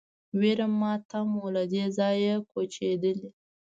ویر 0.39 0.59
ماتم 0.79 1.27
و 1.41 1.45
له 1.55 1.63
دې 1.71 1.83
ځایه 1.97 2.35
کوچېدلی 2.51 3.29